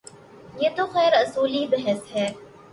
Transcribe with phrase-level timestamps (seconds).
[0.61, 2.27] یہ تو خیر اصولی بحث ہے۔